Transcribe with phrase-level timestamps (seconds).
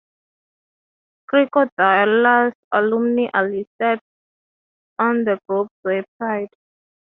[1.31, 3.99] Krokodiloes alumni are listed
[4.97, 6.49] on the group's website.